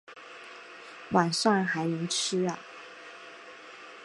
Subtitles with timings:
[1.11, 2.57] 晚上还能吃啊